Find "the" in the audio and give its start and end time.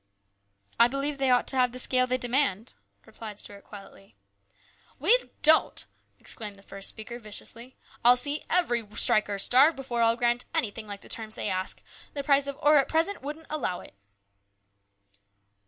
1.73-1.77, 6.55-6.63, 11.01-11.07, 12.15-12.23